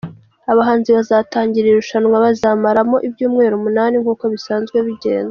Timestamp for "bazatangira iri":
0.97-1.77